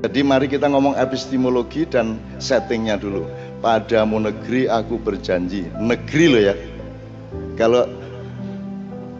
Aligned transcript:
Jadi 0.00 0.24
mari 0.24 0.48
kita 0.48 0.64
ngomong 0.72 0.96
epistemologi 0.96 1.84
dan 1.84 2.16
settingnya 2.40 2.96
dulu. 2.96 3.28
Padamu 3.60 4.16
negeri 4.16 4.64
aku 4.64 4.96
berjanji. 4.96 5.68
Negeri 5.76 6.24
loh 6.32 6.42
ya. 6.42 6.54
Kalau 7.60 7.84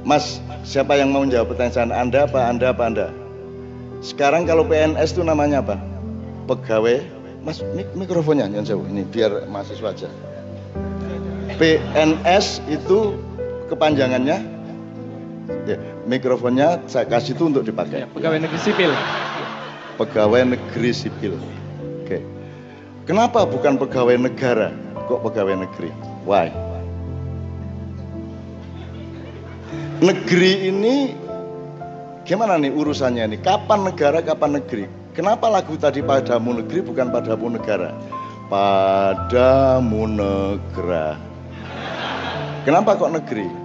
Mas, 0.01 0.41
siapa 0.65 0.97
yang 0.97 1.13
mau 1.13 1.21
menjawab 1.21 1.53
pertanyaan 1.53 1.93
Anda 1.93 2.25
apa 2.25 2.49
Anda 2.49 2.73
apa 2.73 2.83
Anda? 2.89 3.07
Sekarang 4.01 4.49
kalau 4.49 4.65
PNS 4.65 5.13
itu 5.13 5.21
namanya 5.21 5.61
apa? 5.61 5.77
Pegawai 6.49 7.05
Mas 7.45 7.61
mik 7.61 7.93
mikrofonnya 7.93 8.49
jangan 8.49 8.65
jauh 8.65 8.85
ini 8.89 9.05
biar 9.05 9.45
mahasiswa 9.53 9.93
aja. 9.93 10.09
PNS 11.61 12.65
itu 12.73 13.21
kepanjangannya 13.69 14.37
ya, 15.69 15.77
mikrofonnya 16.09 16.81
saya 16.89 17.05
kasih 17.05 17.37
itu 17.37 17.53
untuk 17.53 17.69
dipakai. 17.69 18.09
Pegawai 18.17 18.41
negeri 18.41 18.61
sipil. 18.65 18.93
Pegawai 20.01 20.57
negeri 20.57 20.97
sipil. 20.97 21.37
Oke. 22.01 22.25
Kenapa 23.05 23.45
bukan 23.45 23.77
pegawai 23.77 24.17
negara? 24.17 24.73
Kok 25.05 25.29
pegawai 25.29 25.61
negeri? 25.61 25.93
Why? 26.25 26.49
Negeri 30.01 30.73
ini 30.73 31.13
gimana 32.25 32.57
nih 32.57 32.73
urusannya 32.73 33.29
ini? 33.29 33.37
Kapan 33.45 33.93
negara, 33.93 34.25
kapan 34.25 34.57
negeri? 34.57 34.89
Kenapa 35.13 35.53
lagu 35.53 35.77
tadi 35.77 36.01
padamu 36.01 36.65
negeri 36.65 36.81
bukan 36.81 37.13
padamu 37.13 37.61
negara? 37.61 37.93
Padamu 38.49 40.09
negara. 40.09 41.21
Kenapa 42.65 42.97
kok 42.97 43.13
negeri? 43.13 43.60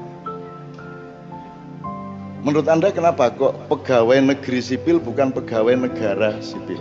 Menurut 2.45 2.69
Anda 2.69 2.93
kenapa 2.93 3.33
kok 3.33 3.57
pegawai 3.73 4.21
negeri 4.21 4.61
sipil 4.61 5.01
bukan 5.01 5.33
pegawai 5.33 5.89
negara 5.89 6.37
sipil? 6.45 6.77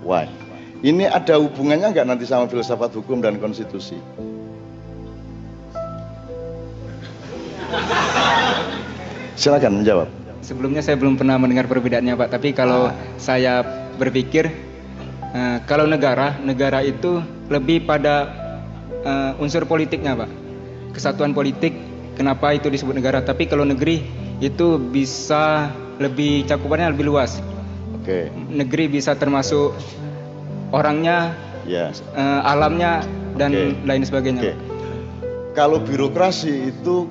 Why? 0.00 0.24
Ini 0.80 1.12
ada 1.12 1.36
hubungannya 1.36 1.92
nggak 1.92 2.08
nanti 2.08 2.24
sama 2.24 2.48
filsafat 2.48 2.96
hukum 2.96 3.20
dan 3.20 3.36
konstitusi? 3.36 4.00
Silakan 9.36 9.84
menjawab. 9.84 10.08
Sebelumnya 10.40 10.80
saya 10.80 10.96
belum 10.96 11.20
pernah 11.20 11.36
mendengar 11.36 11.68
perbedaannya 11.68 12.16
Pak, 12.16 12.32
tapi 12.32 12.56
kalau 12.56 12.88
saya 13.20 13.60
berpikir 14.00 14.48
eh, 15.36 15.58
kalau 15.68 15.84
negara, 15.84 16.40
negara 16.40 16.80
itu 16.80 17.20
lebih 17.52 17.84
pada 17.84 18.32
eh, 19.04 19.42
unsur 19.44 19.68
politiknya 19.68 20.16
Pak. 20.16 20.30
Kesatuan 20.96 21.36
politik, 21.36 21.76
kenapa 22.16 22.56
itu 22.56 22.72
disebut 22.72 22.96
negara? 22.96 23.20
Tapi 23.20 23.44
kalau 23.44 23.68
negeri 23.68 24.24
itu 24.40 24.76
bisa 24.76 25.72
lebih 25.96 26.44
cakupannya 26.44 26.92
lebih 26.92 27.08
luas. 27.08 27.40
Oke. 27.96 28.28
Negeri 28.52 28.92
bisa 28.92 29.16
termasuk 29.16 29.72
orangnya, 30.70 31.32
Ya. 31.64 31.90
eh, 31.90 32.40
alamnya 32.44 33.02
dan 33.40 33.50
Oke. 33.52 33.74
lain 33.88 34.02
sebagainya. 34.04 34.42
Oke. 34.44 34.54
Kalau 35.56 35.80
birokrasi 35.80 36.68
itu 36.68 37.08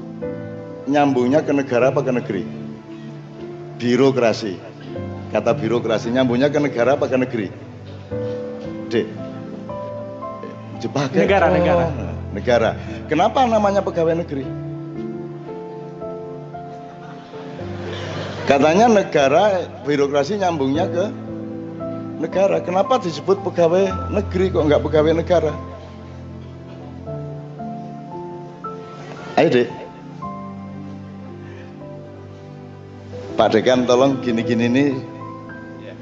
nyambungnya 0.86 1.42
ke 1.42 1.50
negara 1.50 1.90
apa 1.90 2.06
ke 2.06 2.14
negeri? 2.14 2.44
Birokrasi. 3.82 4.54
Kata 5.34 5.52
birokrasi 5.58 6.14
nyambungnya 6.14 6.54
ke 6.54 6.62
negara 6.62 6.94
apa 6.94 7.10
ke 7.10 7.18
negeri? 7.18 7.48
D. 8.88 8.94
Dipakai. 10.78 11.26
Negara, 11.26 11.50
negara. 11.50 11.86
Negara. 12.32 12.70
Kenapa 13.10 13.44
namanya 13.50 13.82
pegawai 13.82 14.14
negeri? 14.14 14.46
Katanya 18.46 18.86
negara 18.86 19.66
birokrasi 19.90 20.38
nyambungnya 20.38 20.86
ke 20.86 21.06
negara. 22.22 22.62
Kenapa 22.62 23.02
disebut 23.02 23.42
pegawai 23.42 23.90
negeri 24.14 24.54
kok 24.54 24.66
nggak 24.70 24.84
pegawai 24.86 25.14
negara? 25.18 25.52
Ayo 29.42 29.50
dek. 29.50 29.70
Pak 33.36 33.52
Dekan 33.52 33.84
tolong 33.84 34.24
gini-gini 34.24 34.72
nih 34.72 34.90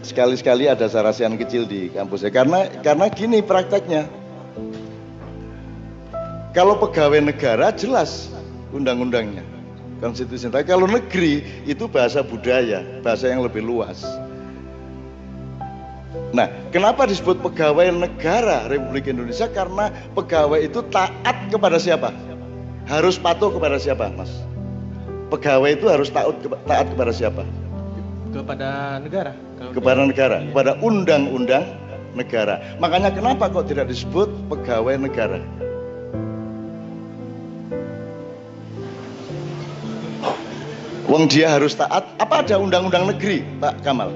sekali-sekali 0.04 0.68
ada 0.70 0.86
sarasian 0.86 1.40
kecil 1.40 1.66
di 1.66 1.90
kampusnya 1.90 2.30
karena 2.30 2.70
karena 2.86 3.08
gini 3.10 3.40
prakteknya 3.42 4.06
kalau 6.54 6.78
pegawai 6.78 7.24
negara 7.24 7.74
jelas 7.74 8.30
undang-undangnya 8.70 9.42
konstitusi. 10.04 10.52
Tapi 10.52 10.68
kalau 10.68 10.84
negeri 10.84 11.64
itu 11.64 11.88
bahasa 11.88 12.20
budaya 12.20 12.84
bahasa 13.00 13.32
yang 13.32 13.40
lebih 13.40 13.64
luas. 13.64 14.04
Nah 16.36 16.52
kenapa 16.76 17.08
disebut 17.08 17.40
pegawai 17.40 17.88
negara 17.96 18.68
Republik 18.68 19.08
Indonesia? 19.08 19.48
Karena 19.48 19.88
pegawai 20.12 20.60
itu 20.60 20.84
taat 20.92 21.48
kepada 21.48 21.80
siapa? 21.80 22.12
Harus 22.84 23.16
patuh 23.16 23.48
kepada 23.56 23.80
siapa 23.80 24.12
mas? 24.12 24.30
Pegawai 25.32 25.72
itu 25.80 25.88
harus 25.88 26.12
taat 26.12 26.36
taat 26.68 26.92
kepada 26.92 27.16
siapa? 27.16 27.48
Kepada 28.36 29.00
negara. 29.00 29.32
Kalau 29.56 29.72
kepada 29.72 30.02
negara, 30.04 30.38
kepada 30.52 30.72
undang-undang 30.84 31.64
negara. 32.18 32.60
Makanya 32.78 33.14
kenapa 33.14 33.48
kok 33.50 33.70
tidak 33.72 33.88
disebut 33.88 34.30
pegawai 34.52 35.00
negara? 35.00 35.40
Wong 41.14 41.30
dia 41.30 41.46
harus 41.46 41.78
taat. 41.78 42.10
Apa 42.18 42.42
ada 42.42 42.58
undang-undang 42.58 43.06
negeri, 43.06 43.46
Pak 43.62 43.86
Kamal? 43.86 44.10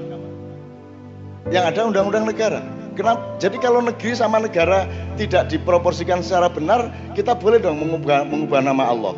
Yang 1.46 1.64
ada 1.70 1.80
undang-undang 1.86 2.26
negara. 2.26 2.58
Kenapa? 2.98 3.38
Jadi 3.38 3.62
kalau 3.62 3.78
negeri 3.78 4.18
sama 4.18 4.42
negara 4.42 4.82
tidak 5.14 5.46
diproporsikan 5.46 6.26
secara 6.26 6.50
benar, 6.50 6.90
kita 7.14 7.38
boleh 7.38 7.62
dong 7.62 7.78
mengubah, 7.78 8.26
mengubah 8.26 8.58
nama 8.58 8.90
Allah. 8.90 9.14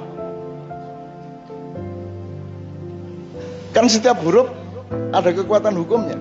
Kan 3.72 3.88
setiap 3.88 4.20
huruf 4.20 4.52
ada 5.16 5.32
kekuatan 5.32 5.72
hukumnya. 5.80 6.20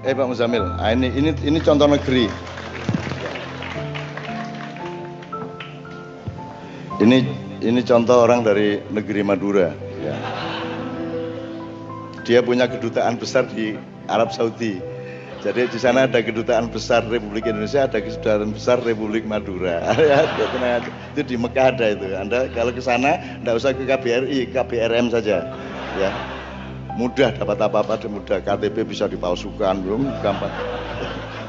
Eh 0.00 0.16
Pak 0.16 0.32
Muzamil, 0.32 0.64
ah, 0.80 0.96
ini 0.96 1.12
ini 1.12 1.36
ini 1.44 1.60
contoh 1.60 1.92
negeri. 1.92 2.32
Ini 7.04 7.16
ini 7.60 7.80
contoh 7.84 8.16
orang 8.24 8.40
dari 8.40 8.80
negeri 8.88 9.20
Madura. 9.20 9.91
Ya. 10.02 10.16
Dia 12.22 12.38
punya 12.42 12.66
kedutaan 12.66 13.18
besar 13.18 13.46
di 13.50 13.78
Arab 14.10 14.34
Saudi. 14.34 14.78
Jadi 15.42 15.66
di 15.74 15.78
sana 15.78 16.06
ada 16.06 16.22
kedutaan 16.22 16.70
besar 16.70 17.02
Republik 17.10 17.50
Indonesia, 17.50 17.90
ada 17.90 17.98
kedutaan 17.98 18.54
besar 18.54 18.78
Republik 18.82 19.26
Madura. 19.26 19.82
Ya, 20.10 20.22
itu 21.14 21.22
di 21.26 21.34
Mekah 21.34 21.74
ada 21.74 21.86
itu. 21.94 22.14
Anda 22.14 22.46
kalau 22.54 22.70
ke 22.70 22.78
sana 22.78 23.18
tidak 23.42 23.54
usah 23.58 23.70
ke 23.74 23.82
KBRI, 23.82 24.54
KBRM 24.54 25.10
saja. 25.10 25.42
Ya, 25.98 26.10
mudah 26.96 27.32
dapat 27.32 27.56
apa-apa 27.56 27.96
mudah 28.04 28.38
KTP 28.44 28.84
bisa 28.84 29.08
dipalsukan 29.08 29.80
belum 29.80 30.12
gampang 30.20 30.52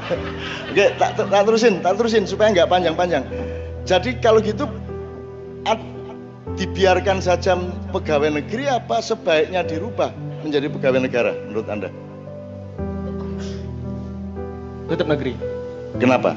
oke 0.72 0.84
tak, 0.96 1.10
tak, 1.16 1.42
terusin 1.44 1.84
tak 1.84 2.00
terusin 2.00 2.24
supaya 2.24 2.52
nggak 2.52 2.68
panjang-panjang 2.68 3.24
jadi 3.84 4.10
kalau 4.24 4.40
gitu 4.40 4.64
dibiarkan 6.54 7.18
saja 7.18 7.58
pegawai 7.90 8.30
negeri 8.30 8.70
apa 8.70 9.02
sebaiknya 9.02 9.66
dirubah 9.66 10.14
menjadi 10.46 10.70
pegawai 10.70 11.00
negara 11.02 11.32
menurut 11.50 11.66
anda 11.66 11.88
tetap 14.86 15.08
negeri. 15.08 15.34
kenapa 15.98 16.36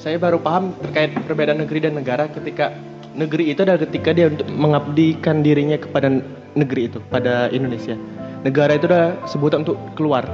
Saya 0.00 0.20
baru 0.20 0.36
paham 0.36 0.76
terkait 0.84 1.16
perbedaan 1.24 1.64
negeri 1.64 1.88
dan 1.88 1.96
negara 1.96 2.28
ketika 2.28 2.76
negeri 3.16 3.56
itu 3.56 3.64
adalah 3.64 3.80
ketika 3.88 4.12
dia 4.12 4.28
untuk 4.28 4.44
mengabdikan 4.52 5.40
dirinya 5.40 5.80
kepada 5.80 6.20
negeri 6.52 6.92
itu, 6.92 7.00
pada 7.08 7.48
Indonesia. 7.48 7.96
Negara 8.44 8.76
itu 8.76 8.84
adalah 8.84 9.16
sebutan 9.24 9.64
untuk 9.64 9.80
keluar. 9.96 10.28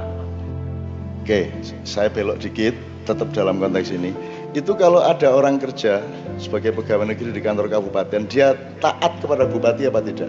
oke 1.23 1.47
saya 1.87 2.11
belok 2.11 2.43
dikit 2.43 2.75
tetap 3.07 3.31
dalam 3.31 3.61
konteks 3.61 3.93
ini 3.95 4.11
itu 4.51 4.71
kalau 4.75 4.99
ada 4.99 5.31
orang 5.31 5.55
kerja 5.55 6.03
sebagai 6.35 6.75
pegawai 6.75 7.07
negeri 7.07 7.31
di 7.31 7.39
kantor 7.39 7.71
kabupaten 7.71 8.27
dia 8.27 8.51
taat 8.83 9.15
kepada 9.23 9.47
bupati 9.47 9.87
apa 9.87 10.03
tidak. 10.03 10.27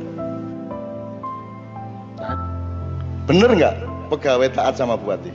Bener 3.26 3.50
nggak 3.50 3.74
pegawai 4.14 4.48
taat 4.54 4.74
sama 4.78 4.94
bupati? 4.94 5.30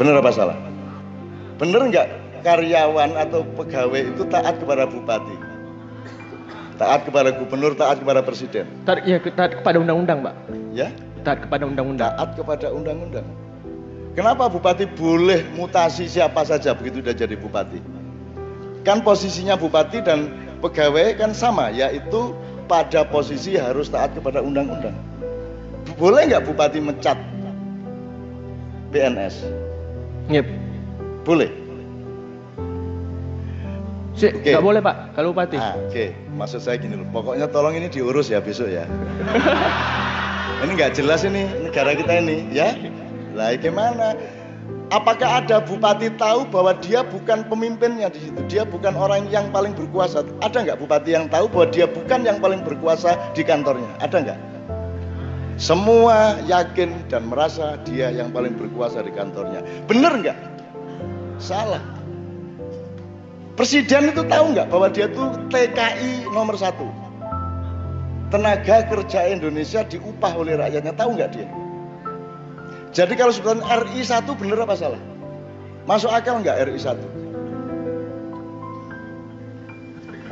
Bener 0.00 0.16
apa 0.16 0.30
salah? 0.32 0.56
Bener 1.60 1.80
nggak 1.92 2.08
karyawan 2.40 3.10
atau 3.16 3.44
pegawai 3.56 4.00
itu 4.16 4.22
taat 4.32 4.56
kepada 4.56 4.88
bupati? 4.88 5.36
Taat 6.76 7.08
kepada 7.08 7.32
gubernur, 7.32 7.72
taat 7.72 8.04
kepada 8.04 8.20
presiden? 8.20 8.68
Taat, 8.84 9.00
ya, 9.08 9.16
taat 9.32 9.56
kepada 9.56 9.80
undang-undang, 9.80 10.20
Pak. 10.20 10.34
Ya, 10.76 10.92
Taat 11.24 11.40
kepada 11.48 11.64
undang-undang. 11.64 12.12
taat 12.12 12.36
kepada 12.36 12.68
undang-undang. 12.68 13.24
Kenapa 14.16 14.48
bupati 14.48 14.88
boleh 14.88 15.44
mutasi 15.52 16.08
siapa 16.08 16.40
saja 16.48 16.72
begitu 16.72 17.04
dia 17.04 17.12
jadi 17.12 17.36
bupati? 17.36 17.84
Kan 18.80 19.04
posisinya 19.04 19.60
bupati 19.60 20.00
dan 20.00 20.32
pegawai 20.64 21.20
kan 21.20 21.36
sama, 21.36 21.68
yaitu 21.68 22.32
pada 22.64 23.04
posisi 23.04 23.60
harus 23.60 23.92
taat 23.92 24.16
kepada 24.16 24.40
undang-undang. 24.40 24.96
Boleh 26.00 26.32
nggak 26.32 26.48
bupati 26.48 26.80
mecat 26.80 27.20
PNS? 28.88 29.44
Yep. 30.32 30.48
Boleh. 31.28 31.52
Si, 34.16 34.32
Oke. 34.32 34.48
nggak 34.48 34.64
boleh 34.64 34.80
pak, 34.80 35.12
kalau 35.12 35.36
bupati. 35.36 35.60
Ah, 35.60 35.76
Oke, 35.76 36.16
maksud 36.40 36.64
saya 36.64 36.80
gini 36.80 36.96
loh. 36.96 37.04
Pokoknya 37.12 37.52
tolong 37.52 37.76
ini 37.76 37.92
diurus 37.92 38.32
ya 38.32 38.40
besok 38.40 38.72
ya. 38.72 38.88
ini 40.64 40.72
nggak 40.72 40.96
jelas 40.96 41.20
ini 41.28 41.44
negara 41.68 41.92
kita 41.92 42.16
ini, 42.16 42.48
ya. 42.48 42.72
Lah 43.36 43.52
gimana? 43.60 44.16
Apakah 44.90 45.42
ada 45.42 45.60
bupati 45.60 46.14
tahu 46.14 46.46
bahwa 46.48 46.72
dia 46.78 47.02
bukan 47.02 47.44
pemimpinnya 47.50 48.08
di 48.08 48.30
situ? 48.30 48.40
Dia 48.46 48.62
bukan 48.64 48.94
orang 48.96 49.28
yang 49.28 49.50
paling 49.52 49.74
berkuasa. 49.76 50.22
Ada 50.40 50.62
nggak 50.62 50.78
bupati 50.80 51.10
yang 51.12 51.26
tahu 51.28 51.50
bahwa 51.52 51.66
dia 51.70 51.86
bukan 51.90 52.24
yang 52.24 52.38
paling 52.40 52.64
berkuasa 52.64 53.18
di 53.34 53.42
kantornya? 53.44 53.86
Ada 54.00 54.16
nggak? 54.24 54.40
Semua 55.58 56.38
yakin 56.46 57.10
dan 57.10 57.26
merasa 57.26 57.76
dia 57.82 58.14
yang 58.14 58.30
paling 58.30 58.54
berkuasa 58.54 59.02
di 59.02 59.10
kantornya. 59.10 59.60
Benar 59.90 60.22
nggak? 60.22 60.38
Salah. 61.42 61.82
Presiden 63.58 64.14
itu 64.14 64.22
tahu 64.28 64.54
nggak 64.54 64.68
bahwa 64.70 64.86
dia 64.92 65.10
tuh 65.10 65.34
TKI 65.50 66.30
nomor 66.30 66.54
satu. 66.54 66.86
Tenaga 68.30 68.86
kerja 68.86 69.32
Indonesia 69.32 69.82
diupah 69.82 70.32
oleh 70.36 70.58
rakyatnya, 70.58 70.92
tahu 70.94 71.16
nggak 71.16 71.30
dia? 71.34 71.48
Jadi 72.96 73.12
kalau 73.12 73.28
sebutan 73.28 73.60
RI 73.60 74.00
1 74.00 74.24
bener 74.40 74.64
apa 74.64 74.72
salah? 74.72 74.96
Masuk 75.84 76.08
akal 76.08 76.40
nggak 76.40 76.64
RI 76.64 76.80
1? 76.80 76.96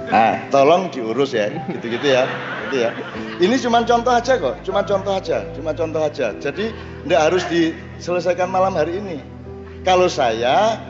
Nah, 0.09 0.41
tolong 0.49 0.89
diurus 0.89 1.37
ya, 1.37 1.53
gitu-gitu 1.77 2.09
ya, 2.09 2.25
gitu 2.65 2.89
ya. 2.89 2.91
Ini 3.37 3.57
cuma 3.61 3.85
contoh 3.85 4.17
aja 4.17 4.41
kok, 4.41 4.65
cuma 4.65 4.81
contoh 4.81 5.13
aja, 5.13 5.45
cuma 5.53 5.77
contoh 5.77 6.01
aja. 6.01 6.33
Jadi 6.41 6.73
nggak 7.05 7.21
harus 7.21 7.45
diselesaikan 7.53 8.49
malam 8.49 8.73
hari 8.73 8.97
ini. 8.97 9.21
Kalau 9.85 10.09
saya 10.09 10.81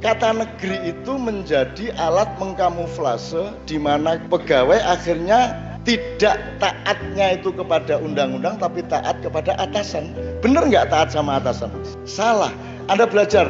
kata 0.00 0.32
negeri 0.40 0.96
itu 0.96 1.12
menjadi 1.20 1.92
alat 2.00 2.32
mengkamuflase 2.40 3.52
di 3.68 3.76
mana 3.76 4.16
pegawai 4.32 4.80
akhirnya 4.88 5.52
tidak 5.84 6.40
taatnya 6.62 7.36
itu 7.36 7.52
kepada 7.52 8.00
undang-undang 8.00 8.56
tapi 8.56 8.80
taat 8.88 9.20
kepada 9.20 9.52
atasan. 9.60 10.31
Bener 10.42 10.66
nggak 10.66 10.90
taat 10.90 11.14
sama 11.14 11.38
atasan? 11.38 11.70
Salah. 12.02 12.50
Anda 12.90 13.06
belajar, 13.06 13.46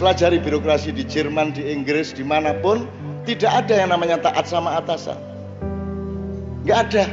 pelajari 0.00 0.40
birokrasi 0.40 0.88
di 0.88 1.04
Jerman, 1.04 1.52
di 1.52 1.68
Inggris, 1.68 2.16
di 2.16 2.24
mana 2.24 2.56
pun 2.64 2.88
tidak 3.28 3.68
ada 3.68 3.76
yang 3.76 3.92
namanya 3.92 4.16
taat 4.24 4.48
sama 4.48 4.80
atasan. 4.80 5.20
Nggak 6.64 6.78
ada. 6.88 7.04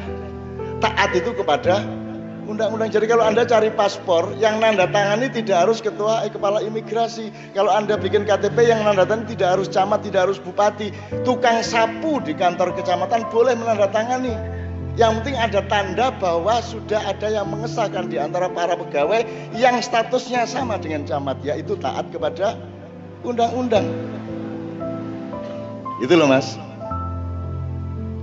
Taat 0.79 1.11
itu 1.11 1.35
kepada 1.35 1.83
undang-undang. 2.47 2.87
Jadi 2.87 3.11
kalau 3.11 3.27
Anda 3.27 3.43
cari 3.43 3.67
paspor 3.67 4.31
yang 4.39 4.63
nanda 4.63 4.87
tangani 4.87 5.27
tidak 5.27 5.67
harus 5.67 5.83
ketua 5.83 6.23
eh, 6.23 6.31
kepala 6.31 6.63
imigrasi. 6.63 7.27
Kalau 7.51 7.75
Anda 7.75 7.99
bikin 7.99 8.23
KTP 8.23 8.63
yang 8.63 8.87
nanda 8.87 9.03
tangani 9.03 9.35
tidak 9.35 9.59
harus 9.59 9.67
camat, 9.67 10.07
tidak 10.07 10.31
harus 10.31 10.39
bupati. 10.39 10.95
Tukang 11.27 11.59
sapu 11.67 12.23
di 12.23 12.31
kantor 12.31 12.71
kecamatan 12.79 13.27
boleh 13.27 13.59
menandatangani. 13.59 14.56
Yang 14.97 15.21
penting 15.21 15.37
ada 15.37 15.61
tanda 15.69 16.09
bahwa 16.09 16.57
sudah 16.57 16.97
ada 17.05 17.29
yang 17.29 17.45
mengesahkan 17.53 18.09
di 18.09 18.17
antara 18.17 18.49
para 18.49 18.73
pegawai 18.73 19.21
yang 19.53 19.77
statusnya 19.77 20.49
sama 20.49 20.81
dengan 20.81 21.05
camat, 21.05 21.37
yaitu 21.45 21.77
taat 21.77 22.09
kepada 22.09 22.57
undang-undang. 23.21 23.85
Itu 26.01 26.17
loh 26.17 26.25
mas. 26.25 26.57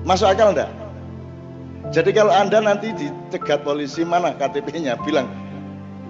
Masuk 0.03 0.27
akal 0.27 0.51
enggak? 0.51 0.71
Jadi 1.95 2.11
kalau 2.11 2.35
Anda 2.35 2.59
nanti 2.59 2.91
dicegat 2.91 3.63
polisi 3.63 4.03
mana 4.03 4.35
KTP-nya 4.35 4.99
bilang, 5.07 5.31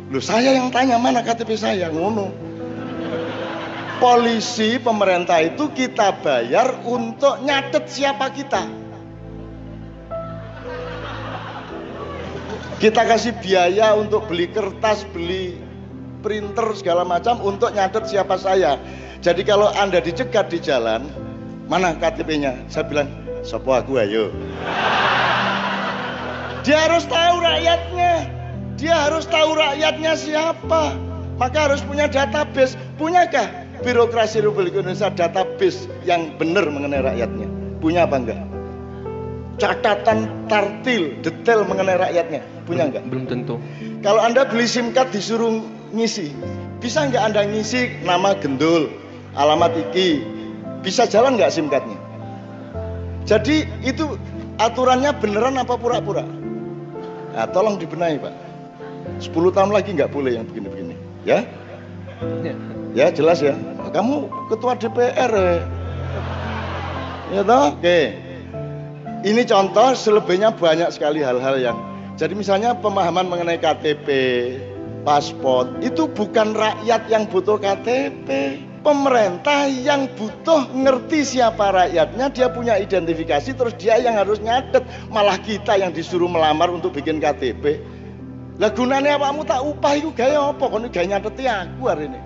"Loh, 0.09 0.25
saya 0.25 0.57
yang 0.57 0.73
tanya 0.73 0.97
mana 0.97 1.21
KTP 1.21 1.61
saya?" 1.61 1.93
Ngono. 1.93 2.33
Polisi 4.01 4.81
pemerintah 4.81 5.45
itu 5.45 5.69
kita 5.77 6.25
bayar 6.25 6.73
untuk 6.89 7.45
nyatet 7.45 7.85
siapa 7.85 8.33
kita. 8.33 8.84
Kita 12.85 13.01
kasih 13.09 13.33
biaya 13.41 13.97
untuk 13.97 14.29
beli 14.29 14.45
kertas, 14.45 15.09
beli 15.17 15.57
printer 16.21 16.69
segala 16.77 17.01
macam 17.01 17.41
untuk 17.41 17.73
nyatet 17.73 18.13
siapa 18.13 18.37
saya. 18.37 18.77
Jadi 19.25 19.41
kalau 19.41 19.73
Anda 19.73 20.05
dicegat 20.05 20.53
di 20.53 20.61
jalan, 20.61 21.09
mana 21.65 21.97
KTP-nya? 21.97 22.69
Saya 22.69 22.85
bilang, 22.85 23.09
"Sopo 23.41 23.73
aku 23.73 23.97
ayo." 23.97 24.29
Dia 26.61 26.77
harus 26.85 27.09
tahu 27.09 27.41
rakyatnya. 27.41 28.29
Dia 28.77 29.09
harus 29.09 29.25
tahu 29.33 29.57
rakyatnya 29.57 30.13
siapa. 30.21 30.93
Maka 31.41 31.73
harus 31.73 31.81
punya 31.89 32.05
database. 32.05 32.77
Punyakah 33.01 33.49
birokrasi 33.81 34.45
Republik 34.45 34.77
Indonesia 34.77 35.09
database 35.09 35.89
yang 36.05 36.37
benar 36.37 36.69
mengenai 36.69 37.01
rakyatnya? 37.01 37.49
Punya 37.81 38.05
apa 38.05 38.21
enggak? 38.21 38.54
Catatan 39.55 40.51
tartil, 40.51 41.23
detail 41.23 41.63
mengenai 41.63 41.95
rakyatnya. 41.95 42.43
Punya 42.67 42.91
enggak? 42.91 43.07
Belum 43.07 43.25
tentu. 43.31 43.63
Kalau 44.03 44.19
Anda 44.19 44.49
beli 44.49 44.67
SIM 44.67 44.91
card 44.91 45.15
disuruh 45.15 45.63
ngisi, 45.95 46.35
bisa 46.83 47.07
nggak 47.07 47.23
Anda 47.23 47.47
ngisi 47.47 48.03
nama 48.03 48.35
gendul, 48.35 48.91
alamat 49.39 49.79
iki, 49.79 50.27
bisa 50.83 51.07
jalan 51.07 51.39
nggak 51.39 51.55
SIM 51.55 51.71
cardnya? 51.71 51.97
Jadi 53.25 53.65
itu 53.87 54.19
aturannya 54.59 55.15
beneran 55.17 55.57
apa 55.57 55.79
pura-pura? 55.79 56.27
Nah, 57.35 57.47
tolong 57.51 57.79
dibenahi 57.79 58.19
Pak. 58.19 58.35
10 59.21 59.31
tahun 59.55 59.71
lagi 59.71 59.95
nggak 59.95 60.11
boleh 60.11 60.35
yang 60.35 60.45
begini-begini, 60.51 60.95
ya? 61.23 61.47
Ya. 62.95 63.11
Jelas 63.11 63.43
ya. 63.43 63.59
Kamu 63.91 64.31
ketua 64.47 64.79
DPR 64.79 65.27
ya. 65.35 65.59
Ya 67.35 67.43
toh? 67.43 67.75
Oke. 67.75 68.24
Ini 69.25 69.41
contoh 69.49 69.97
selebihnya 69.97 70.53
banyak 70.53 70.93
sekali 70.93 71.25
hal-hal 71.25 71.57
yang 71.57 71.81
jadi 72.15 72.37
misalnya 72.37 72.77
pemahaman 72.77 73.25
mengenai 73.27 73.57
KTP, 73.57 74.07
paspor 75.03 75.67
itu 75.81 76.07
bukan 76.13 76.53
rakyat 76.53 77.09
yang 77.09 77.25
butuh 77.27 77.57
KTP. 77.59 78.61
Pemerintah 78.85 79.65
yang 79.65 80.13
butuh 80.13 80.69
ngerti 80.77 81.25
siapa 81.25 81.73
rakyatnya, 81.73 82.29
dia 82.37 82.53
punya 82.53 82.77
identifikasi 82.77 83.57
terus 83.57 83.73
dia 83.81 83.97
yang 83.97 84.21
harus 84.21 84.45
nyatet. 84.45 84.85
Malah 85.09 85.41
kita 85.41 85.81
yang 85.81 85.91
disuruh 85.91 86.29
melamar 86.29 86.69
untuk 86.69 86.93
bikin 86.93 87.17
KTP. 87.17 87.81
Lah 88.61 88.71
gunanya 88.77 89.17
kamu 89.17 89.43
tak 89.49 89.65
upah 89.65 89.93
itu 89.97 90.13
gaya 90.13 90.53
apa? 90.53 90.69
Kono 90.69 90.93
gaya 90.93 91.17
nyateti 91.17 91.49
aku 91.49 91.83
hari 91.89 92.13
ini. 92.13 92.21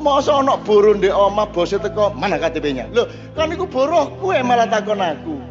Masa 0.00 0.40
ana 0.40 0.56
boro 0.56 0.96
ndek 0.96 1.12
omah 1.12 1.52
bose 1.52 1.76
teko, 1.76 2.16
mana 2.16 2.40
KTP-nya? 2.40 2.88
Loh, 2.88 3.04
kan 3.36 3.52
iku 3.52 3.68
boroh 3.68 4.16
kue 4.16 4.40
malah 4.40 4.64
takon 4.64 4.96
aku. 4.96 5.49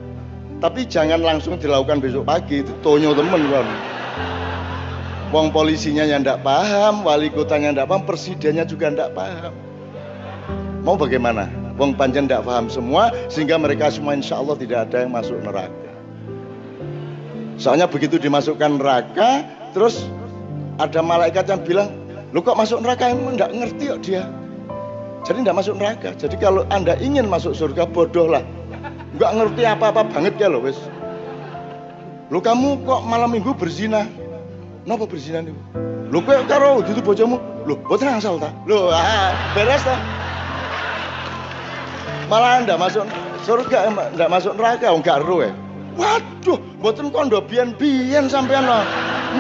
Tapi 0.60 0.84
jangan 0.84 1.24
langsung 1.24 1.56
dilakukan 1.56 2.04
besok 2.04 2.28
pagi, 2.28 2.60
itu 2.60 2.76
tonyo 2.84 3.16
temen 3.16 3.48
kan. 3.48 3.68
Wong 5.32 5.56
polisinya 5.56 6.04
yang 6.04 6.20
ndak 6.20 6.44
paham, 6.44 7.08
wali 7.08 7.32
kotanya 7.32 7.72
ndak 7.72 7.88
paham, 7.88 8.04
presidennya 8.04 8.68
juga 8.68 8.92
ndak 8.92 9.16
paham. 9.16 9.56
Mau 10.84 11.00
bagaimana? 11.00 11.48
Wong 11.80 11.96
panjen 11.96 12.28
ndak 12.28 12.44
paham 12.44 12.68
semua, 12.68 13.08
sehingga 13.32 13.56
mereka 13.56 13.88
semua 13.88 14.20
insya 14.20 14.44
Allah 14.44 14.60
tidak 14.60 14.92
ada 14.92 15.08
yang 15.08 15.16
masuk 15.16 15.40
neraka. 15.40 15.92
Soalnya 17.56 17.88
begitu 17.88 18.20
dimasukkan 18.20 18.84
neraka, 18.84 19.48
terus 19.72 20.12
ada 20.76 21.00
malaikat 21.00 21.48
yang 21.48 21.64
bilang, 21.64 21.88
lu 22.36 22.44
kok 22.44 22.60
masuk 22.60 22.84
neraka 22.84 23.16
emang 23.16 23.40
nggak 23.40 23.56
ngerti 23.56 23.96
kok 23.96 24.02
dia. 24.04 24.28
Jadi 25.24 25.48
nggak 25.48 25.56
masuk 25.56 25.80
neraka. 25.80 26.12
Jadi 26.20 26.36
kalau 26.36 26.68
anda 26.68 27.00
ingin 27.00 27.32
masuk 27.32 27.56
surga 27.56 27.88
bodoh 27.88 28.28
lah, 28.28 28.44
nggak 29.18 29.32
ngerti 29.42 29.62
apa-apa 29.66 30.02
banget 30.10 30.38
ya 30.38 30.52
loh 30.52 30.62
wes. 30.62 30.78
Lu 32.30 32.38
kamu 32.38 32.86
kok 32.86 33.02
malam 33.10 33.34
minggu 33.34 33.58
berzina? 33.58 34.06
Kenapa 34.86 35.10
berzina 35.10 35.42
nih? 35.42 35.56
Lu 36.14 36.22
kok 36.22 36.46
karo 36.46 36.86
itu 36.86 37.02
bojomu? 37.02 37.42
Lu 37.66 37.74
buat 37.86 38.02
angsal 38.06 38.38
ta? 38.38 38.54
Lu 38.70 38.90
ah, 38.94 39.34
beres 39.58 39.82
ta? 39.82 39.98
Malah 42.30 42.62
anda 42.62 42.78
masuk 42.78 43.10
surga, 43.42 43.90
nggak 44.14 44.30
masuk 44.30 44.54
neraka, 44.54 44.94
nggak 44.94 45.26
ero 45.26 45.38
ya. 45.42 45.54
Waduh, 45.98 46.62
mboten 46.78 47.10
kondo 47.10 47.42
biyen-biyen 47.42 48.30
sampean 48.30 48.70
lho. 48.70 48.82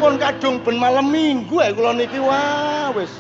Mun 0.02 0.18
kadung 0.18 0.62
ben 0.66 0.82
malam 0.82 1.14
minggu 1.14 1.62
ya 1.62 1.70
kula 1.74 1.94
niki 1.94 2.18
wah 2.18 2.90
wis. 2.98 3.14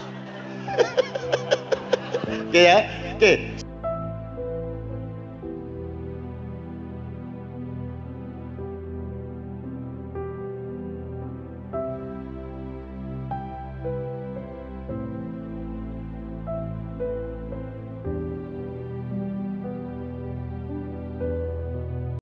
Oke 2.49 2.61
ya. 2.65 2.89
Oke, 3.13 3.48